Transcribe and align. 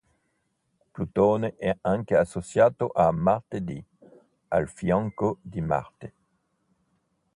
Plutone 0.95 1.55
è 1.57 1.77
anche 1.81 2.15
associato 2.15 2.89
a 2.91 3.11
Martedì, 3.11 3.85
al 4.47 4.67
fianco 4.67 5.37
di 5.43 5.61
Marte. 5.61 6.13